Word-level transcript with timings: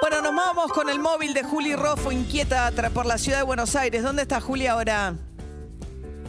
Bueno, 0.00 0.20
nos 0.20 0.34
vamos 0.34 0.72
con 0.72 0.88
el 0.88 0.98
móvil 0.98 1.34
de 1.34 1.44
Juli 1.44 1.76
Roffo, 1.76 2.10
inquieta 2.10 2.72
por 2.92 3.06
la 3.06 3.16
ciudad 3.16 3.38
de 3.38 3.44
Buenos 3.44 3.76
Aires. 3.76 4.02
¿Dónde 4.02 4.22
está 4.22 4.40
Juli 4.40 4.66
ahora? 4.66 5.14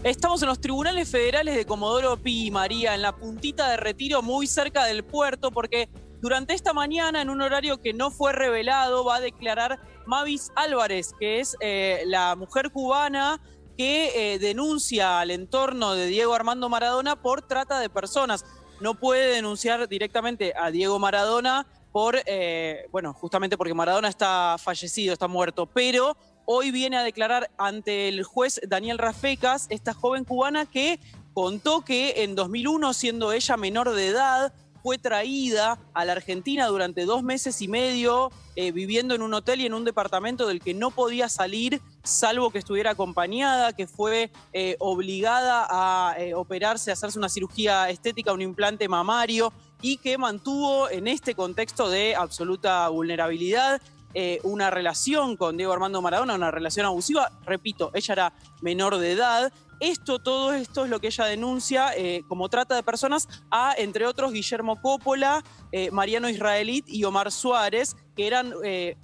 Estamos 0.04 0.44
en 0.44 0.50
los 0.50 0.62
tribunales 0.62 1.10
federales 1.10 1.56
de 1.56 1.66
Comodoro 1.66 2.16
Pi, 2.18 2.52
María, 2.52 2.94
en 2.94 3.02
la 3.02 3.16
puntita 3.16 3.72
de 3.72 3.78
retiro 3.78 4.22
muy 4.22 4.46
cerca 4.46 4.86
del 4.86 5.04
puerto, 5.04 5.50
porque 5.50 5.90
durante 6.22 6.54
esta 6.54 6.74
mañana, 6.74 7.24
en 7.24 7.32
un 7.32 7.42
horario 7.42 7.82
que 7.82 7.92
no 7.92 8.12
fue 8.12 8.34
revelado, 8.34 9.04
va 9.04 9.16
a 9.16 9.20
declarar 9.20 9.80
Mavis 10.06 10.52
Álvarez, 10.56 11.12
que 11.20 11.40
es 11.40 11.58
eh, 11.60 12.04
la 12.06 12.36
mujer 12.36 12.70
cubana 12.70 13.42
que 13.76 14.36
eh, 14.36 14.38
denuncia 14.38 15.20
al 15.20 15.32
entorno 15.32 15.96
de 15.96 16.06
Diego 16.06 16.36
Armando 16.36 16.70
Maradona 16.70 17.16
por 17.16 17.42
trata 17.42 17.80
de 17.80 17.90
personas. 17.90 18.46
No 18.84 18.96
puede 18.96 19.36
denunciar 19.36 19.88
directamente 19.88 20.52
a 20.60 20.70
Diego 20.70 21.00
Maradona 21.00 21.66
por, 21.94 22.22
eh, 22.26 22.86
bueno, 22.92 23.14
justamente 23.14 23.56
porque 23.56 23.74
Maradona 23.74 24.10
está 24.10 24.58
fallecido, 24.60 25.14
está 25.14 25.30
muerto, 25.30 25.68
pero 25.68 26.18
hoy 26.44 26.70
viene 26.70 26.98
a 26.98 27.04
declarar 27.04 27.50
ante 27.58 28.10
el 28.10 28.26
juez 28.26 28.60
Daniel 28.68 28.98
Rafecas, 28.98 29.68
esta 29.70 29.94
joven 29.94 30.26
cubana 30.26 30.66
que 30.66 31.00
contó 31.34 31.86
que 31.86 32.24
en 32.24 32.36
2001, 32.36 32.94
siendo 32.94 33.32
ella 33.32 33.56
menor 33.56 33.90
de 33.94 34.08
edad, 34.08 34.54
fue 34.84 34.98
traída 34.98 35.80
a 35.94 36.04
la 36.04 36.12
Argentina 36.12 36.68
durante 36.68 37.06
dos 37.06 37.24
meses 37.24 37.62
y 37.62 37.70
medio, 37.70 38.32
eh, 38.58 38.74
viviendo 38.74 39.16
en 39.16 39.22
un 39.22 39.34
hotel 39.34 39.62
y 39.62 39.66
en 39.66 39.74
un 39.74 39.86
departamento 39.86 40.46
del 40.46 40.60
que 40.60 40.74
no 40.74 40.92
podía 40.92 41.30
salir, 41.30 41.82
salvo 42.04 42.52
que 42.52 42.60
estuviera 42.60 42.92
acompañada, 42.92 43.72
que 43.72 43.88
fue 43.88 44.30
eh, 44.52 44.76
obligada 44.80 45.66
a 45.70 46.16
eh, 46.20 46.34
operarse, 46.34 46.90
a 46.90 46.94
hacerse 46.94 47.18
una 47.18 47.30
cirugía 47.30 47.90
estética, 47.90 48.34
un 48.34 48.42
implante 48.42 48.90
mamario, 48.90 49.54
y 49.82 49.98
que 49.98 50.18
mantuvo 50.18 50.90
en 50.90 51.08
este 51.08 51.34
contexto 51.34 51.90
de 51.90 52.16
absoluta 52.16 52.88
vulnerabilidad 52.90 53.82
eh, 54.14 54.40
una 54.44 54.70
relación 54.70 55.36
con 55.38 55.58
Diego 55.58 55.74
Armando 55.74 56.02
Maradona, 56.02 56.36
una 56.36 56.52
relación 56.52 56.86
abusiva. 56.86 57.32
Repito, 57.46 57.92
ella 57.94 58.14
era 58.14 58.34
menor 58.62 58.98
de 58.98 59.12
edad. 59.12 59.52
Esto, 59.80 60.20
todo 60.20 60.54
esto 60.54 60.84
es 60.86 60.90
lo 60.90 61.00
que 61.00 61.08
ella 61.08 61.26
denuncia 61.26 61.96
eh, 61.98 62.22
como 62.28 62.48
trata 62.48 62.76
de 62.76 62.84
personas 62.84 63.28
a, 63.50 63.74
entre 63.78 64.06
otros, 64.06 64.32
Guillermo 64.32 64.82
Coppola, 64.82 65.44
eh, 65.72 65.90
Mariano 65.92 66.30
Israelit 66.30 66.88
y 66.88 67.04
Omar 67.04 67.32
Suárez, 67.32 67.96
que 68.16 68.28
eran, 68.28 68.54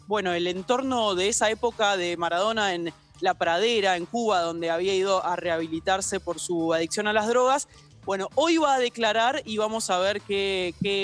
bueno, 0.07 0.33
el 0.33 0.45
entorno 0.45 1.15
de 1.15 1.29
esa 1.29 1.49
época 1.49 1.97
de 1.97 2.15
Maradona 2.15 2.75
en 2.75 2.93
La 3.19 3.33
Pradera, 3.33 3.97
en 3.97 4.05
Cuba, 4.05 4.41
donde 4.41 4.69
había 4.69 4.93
ido 4.93 5.25
a 5.25 5.35
rehabilitarse 5.35 6.19
por 6.19 6.39
su 6.39 6.73
adicción 6.73 7.07
a 7.07 7.13
las 7.13 7.27
drogas. 7.27 7.67
Bueno, 8.05 8.29
hoy 8.35 8.57
va 8.57 8.75
a 8.75 8.79
declarar 8.79 9.41
y 9.45 9.57
vamos 9.57 9.89
a 9.89 9.97
ver 9.97 10.21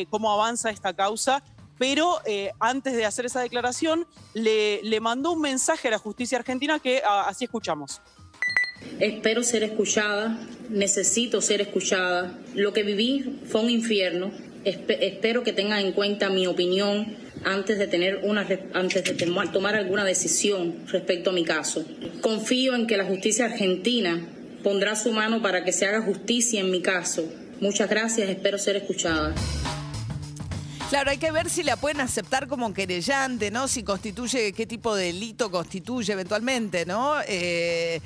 cómo 0.10 0.32
avanza 0.32 0.70
esta 0.70 0.94
causa. 0.94 1.44
Pero 1.78 2.20
eh, 2.26 2.52
antes 2.60 2.94
de 2.96 3.06
hacer 3.06 3.26
esa 3.26 3.42
declaración, 3.42 4.08
le, 4.34 4.82
le 4.84 5.00
mandó 5.00 5.32
un 5.34 5.42
mensaje 5.42 5.88
a 5.90 5.92
la 5.92 5.98
justicia 6.00 6.38
argentina 6.38 6.80
que 6.80 7.02
ah, 7.06 7.26
así 7.28 7.46
escuchamos. 7.46 8.02
Espero 9.00 9.44
ser 9.44 9.64
escuchada, 9.64 10.40
necesito 10.70 11.42
ser 11.42 11.62
escuchada. 11.62 12.40
Lo 12.54 12.72
que 12.72 12.84
viví 12.84 13.42
fue 13.46 13.62
un 13.62 13.70
infierno. 13.70 14.32
Espe- 14.64 14.98
espero 15.02 15.44
que 15.44 15.54
tengan 15.54 15.80
en 15.80 15.92
cuenta 15.92 16.30
mi 16.30 16.48
opinión 16.48 17.18
antes 17.44 17.78
de 17.78 17.88
tener 17.88 18.22
una 18.24 18.48
antes 18.74 19.04
de 19.04 19.14
tomar, 19.14 19.52
tomar 19.52 19.76
alguna 19.76 20.04
decisión 20.06 20.86
respecto 20.88 21.30
a 21.32 21.34
mi 21.34 21.44
caso. 21.44 21.84
Confío 22.22 22.74
en 22.74 22.88
que 22.88 22.98
la 22.98 23.06
justicia 23.06 23.46
argentina 23.46 24.28
pondrá 24.64 24.96
su 24.96 25.12
mano 25.12 25.42
para 25.42 25.64
que 25.64 25.72
se 25.72 25.86
haga 25.86 26.02
justicia 26.02 26.62
en 26.62 26.72
mi 26.72 26.82
caso. 26.82 27.26
Muchas 27.60 27.90
gracias, 27.90 28.30
espero 28.30 28.58
ser 28.58 28.78
escuchada. 28.78 29.36
Claro, 30.90 31.10
hay 31.10 31.18
que 31.18 31.32
ver 31.32 31.50
si 31.50 31.64
la 31.64 31.78
pueden 31.78 32.00
aceptar 32.00 32.48
como 32.48 32.72
querellante, 32.72 33.50
¿no? 33.50 33.68
Si 33.68 33.84
constituye, 33.84 34.54
qué 34.54 34.68
tipo 34.68 34.96
de 34.96 35.06
delito 35.06 35.50
constituye 35.50 36.14
eventualmente, 36.14 36.86
¿no? 36.86 37.16
Eh, 37.28 38.00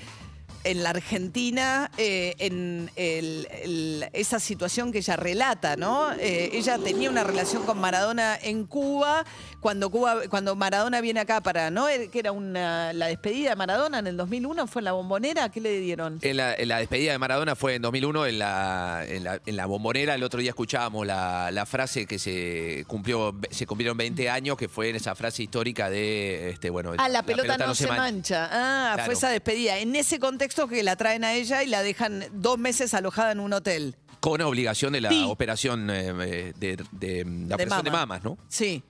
en 0.64 0.84
la 0.84 0.90
Argentina, 0.90 1.90
eh, 1.98 2.36
en 2.40 2.92
el- 2.96 3.48
el- 3.64 4.10
esa 4.14 4.40
situación 4.40 4.92
que 4.92 4.98
ella 5.00 5.16
relata, 5.16 5.76
¿no? 5.76 6.12
Eh, 6.14 6.50
ella 6.54 6.78
tenía 6.78 7.10
una 7.10 7.24
relación 7.24 7.64
con 7.64 7.80
Maradona 7.80 8.38
en 8.42 8.66
Cuba, 8.66 9.26
cuando 9.62 9.90
Cuba, 9.90 10.22
cuando 10.30 10.56
Maradona 10.56 11.02
viene 11.02 11.20
acá 11.20 11.42
para, 11.42 11.70
¿no? 11.72 11.88
Eh, 11.88 12.10
Que 12.10 12.20
era 12.20 12.32
una, 12.32 12.92
la 12.94 13.08
despedida 13.08 13.52
de 13.52 13.56
Maradona 13.56 14.00
en 14.00 14.08
el 14.08 14.18
2001, 14.18 14.68
¿fue 14.68 14.82
en 14.82 14.86
la 14.86 14.92
bombonera? 14.94 15.50
¿Qué 15.50 15.62
le 15.62 15.80
dieron? 15.80 16.20
En 16.22 16.38
la, 16.38 16.54
en 16.56 16.68
la 16.68 16.80
despedida 16.80 17.12
de 17.12 17.18
Maradona 17.20 17.56
fue 17.56 17.76
en 17.76 17.82
2001 17.82 18.26
en 18.26 18.40
la, 18.40 19.04
en 19.08 19.24
la, 19.24 19.40
en 19.46 19.56
la 19.56 19.66
bombonera. 19.66 20.16
El 20.16 20.24
otro 20.24 20.40
día 20.40 20.50
escuchábamos 20.50 21.06
la, 21.06 21.52
la 21.52 21.66
frase 21.66 22.06
que 22.06 22.18
se 22.20 22.84
cumplió, 22.88 23.36
se 23.52 23.66
cumplieron 23.66 23.98
20 23.98 24.30
años, 24.30 24.58
que 24.58 24.68
fue 24.68 24.90
en 24.90 24.96
esa 24.96 25.16
frase 25.16 25.44
histórica 25.44 25.90
de, 25.90 26.50
este, 26.50 26.70
bueno, 26.70 26.94
Ah, 26.98 27.08
la 27.10 27.24
pelota, 27.24 27.58
no, 27.58 27.76
se 27.76 27.88
man- 27.88 27.98
mancha. 27.98 28.50
Ah, 28.52 28.92
Claro. 28.96 29.06
fue 29.06 29.14
esa 29.14 29.30
despedida. 29.30 29.78
En 29.78 29.96
ese 29.96 30.20
contexto 30.20 30.49
que 30.68 30.84
la 30.84 30.96
traen 30.96 31.24
a 31.24 31.34
ella 31.34 31.64
y 31.64 31.68
la 31.68 31.82
dejan 31.84 32.26
dos 32.34 32.58
meses 32.58 32.94
alojada 32.94 33.32
en 33.32 33.40
un 33.40 33.54
hotel. 33.54 33.96
Con 34.20 34.42
obligación 34.42 34.94
de 34.94 35.02
la 35.02 35.10
Sí. 35.10 35.26
operación 35.28 35.90
eh, 35.90 36.10
eh, 36.22 36.54
de, 36.58 36.84
de- 36.92 37.26
la 37.48 37.56
operación 37.56 37.84
de 37.86 37.92
mama. 37.92 38.06
mamas, 38.06 38.24
¿no? 38.24 38.38
Sí. 38.50 38.84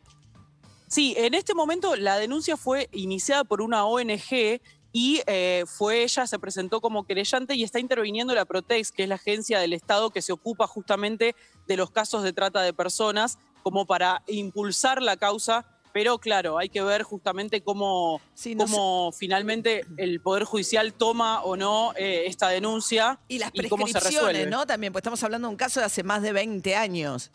Sí, 0.87 1.13
en 1.17 1.35
este 1.35 1.53
momento 1.53 1.95
la 1.95 2.17
denuncia 2.17 2.57
fue 2.57 2.89
iniciada 2.93 3.43
por 3.43 3.61
una 3.61 3.85
ONG 3.85 4.59
y 4.91 5.21
eh, 5.27 5.65
fue 5.67 6.01
ella, 6.01 6.25
se 6.25 6.39
presentó 6.39 6.81
como 6.81 7.05
querellante 7.05 7.53
y 7.53 7.63
está 7.63 7.79
interviniendo 7.79 8.33
la 8.33 8.45
Protex, 8.45 8.91
que 8.91 9.03
es 9.03 9.09
la 9.09 9.15
agencia 9.15 9.59
del 9.59 9.73
Estado 9.73 10.09
que 10.09 10.23
se 10.23 10.31
ocupa 10.31 10.65
justamente 10.65 11.35
de 11.67 11.77
los 11.77 11.91
casos 11.91 12.23
de 12.23 12.33
trata 12.33 12.63
de 12.63 12.73
personas, 12.73 13.37
como 13.61 13.85
para 13.85 14.23
impulsar 14.27 15.03
la 15.03 15.15
causa. 15.15 15.67
Pero 15.93 16.19
claro, 16.19 16.57
hay 16.57 16.69
que 16.69 16.81
ver 16.81 17.03
justamente 17.03 17.61
cómo, 17.61 18.21
Sí, 18.33 18.55
no 18.55 18.65
cómo 18.65 19.11
finalmente 19.11 19.85
el 19.97 20.21
Poder 20.21 20.43
Judicial 20.43 20.93
toma 20.93 21.41
o 21.43 21.55
no 21.55 21.93
eh, 21.95 22.23
esta 22.27 22.49
denuncia 22.49 23.19
Y 23.27 23.39
las 23.39 23.51
cómo 23.69 23.87
se 23.87 23.99
resuelve. 23.99 24.45
¿no? 24.45 24.65
También, 24.65 24.93
pues 24.93 25.01
estamos 25.01 25.23
hablando 25.23 25.47
de 25.47 25.51
un 25.51 25.57
caso 25.57 25.79
de 25.79 25.87
hace 25.87 26.03
más 26.03 26.21
de 26.21 26.33
20 26.33 26.75
años. 26.75 27.31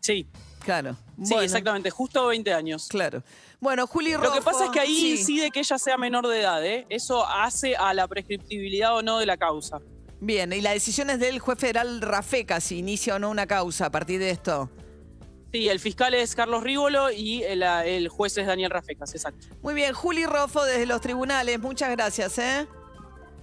Sí, 0.00 0.26
Claro. 0.64 0.96
sí, 1.22 1.30
Bueno, 1.30 1.42
exactamente, 1.42 1.90
justo 1.90 2.26
20 2.26 2.52
años. 2.52 2.88
Claro. 2.88 3.22
Bueno, 3.60 3.86
Juli 3.86 4.12
Lo 4.12 4.32
que 4.32 4.40
pasa 4.42 4.66
es 4.66 4.70
que 4.70 4.80
ahí 4.80 4.94
sí. 4.94 5.10
incide 5.12 5.50
que 5.50 5.60
ella 5.60 5.78
sea 5.78 5.96
menor 5.96 6.26
de 6.26 6.40
edad, 6.40 6.64
¿eh? 6.64 6.86
Eso 6.88 7.26
hace 7.26 7.76
a 7.76 7.92
la 7.94 8.08
prescriptibilidad 8.08 8.96
o 8.96 9.02
no 9.02 9.18
de 9.18 9.26
la 9.26 9.36
causa. 9.36 9.80
Bien, 10.20 10.52
y 10.52 10.60
la 10.60 10.70
decisión 10.70 11.10
es 11.10 11.18
del 11.18 11.40
juez 11.40 11.58
federal 11.58 12.00
Rafeca 12.00 12.60
si 12.60 12.78
inicia 12.78 13.16
o 13.16 13.18
no 13.18 13.30
una 13.30 13.46
causa 13.46 13.86
a 13.86 13.90
partir 13.90 14.20
de 14.20 14.30
esto. 14.30 14.70
Sí, 15.52 15.68
el 15.68 15.80
fiscal 15.80 16.14
es 16.14 16.34
Carlos 16.34 16.62
Rívolo 16.62 17.10
y 17.10 17.42
el, 17.42 17.62
el 17.62 18.08
juez 18.08 18.38
es 18.38 18.46
Daniel 18.46 18.70
Rafecas, 18.70 19.14
exacto. 19.14 19.46
Muy 19.60 19.74
bien, 19.74 19.92
Juli 19.92 20.24
Roffo 20.24 20.64
desde 20.64 20.86
los 20.86 21.02
tribunales, 21.02 21.60
muchas 21.60 21.90
gracias, 21.90 22.38
¿eh? 22.38 22.66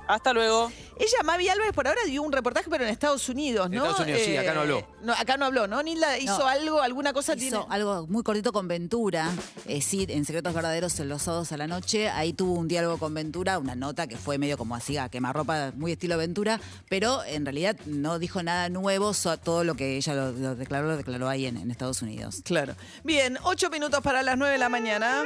Hasta 0.10 0.34
luego. 0.34 0.72
Ella, 0.98 1.22
Mavi 1.24 1.50
Álvarez, 1.50 1.72
por 1.72 1.88
ahora 1.88 2.02
dio 2.08 2.24
un 2.24 2.32
reportaje, 2.32 2.68
pero 2.68 2.84
en 2.84 2.90
Estados 2.90 3.30
Unidos, 3.30 3.68
En 3.68 3.74
¿no? 3.74 3.86
Estados 3.86 4.00
Unidos, 4.02 4.22
sí, 4.26 4.36
acá 4.36 4.56
no 4.56 4.62
habló. 4.62 4.84
no, 5.04 5.14
acá 5.14 5.38
no 5.38 5.46
habló, 5.46 5.68
¿no? 5.68 5.84
Nilda 5.84 6.18
hizo 6.18 6.40
No. 6.40 6.48
algo, 6.48 6.82
alguna 6.82 7.14
cosa 7.14 7.34
Hizo 7.36 7.40
tiene. 7.40 7.60
algo 7.70 8.08
muy 8.08 8.24
cortito 8.24 8.52
con 8.52 8.68
Ventura, 8.68 9.30
eh, 9.68 9.82
sí, 9.82 10.08
en 10.10 10.26
Secretos 10.26 10.52
Verdaderos 10.56 11.00
en 11.00 11.10
los 11.10 11.22
sábados 11.22 11.52
a 11.52 11.58
la 11.58 11.68
noche. 11.68 12.10
Ahí 12.10 12.34
tuvo 12.34 12.54
un 12.54 12.68
diálogo 12.68 12.98
con 12.98 13.14
Ventura, 13.14 13.60
una 13.60 13.76
nota 13.76 14.08
que 14.08 14.18
fue 14.18 14.40
medio 14.40 14.58
como 14.58 14.74
así 14.76 14.98
a 14.98 15.10
quemarropa, 15.10 15.74
muy 15.76 15.92
estilo 15.92 16.18
Ventura, 16.18 16.60
pero 16.90 17.24
en 17.24 17.46
realidad 17.46 17.76
no 17.86 18.18
dijo 18.18 18.42
nada 18.42 18.68
nuevo, 18.70 19.14
so- 19.14 19.38
todo 19.38 19.64
lo 19.64 19.76
que 19.76 19.96
ella 19.96 20.16
lo, 20.16 20.32
lo 20.32 20.56
declaró, 20.56 20.88
lo 20.88 20.98
declaró 20.98 21.30
ahí 21.30 21.46
en, 21.46 21.56
en 21.58 21.70
Estados 21.70 22.02
Unidos. 22.02 22.42
Claro. 22.44 22.74
Bien, 23.04 23.38
ocho 23.44 23.70
minutos 23.70 24.02
para 24.02 24.24
las 24.24 24.40
nueve 24.40 24.54
de 24.54 24.60
la 24.60 24.70
mañana. 24.70 25.24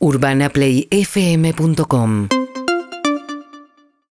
UrbanaPlayFM.com 0.00 2.28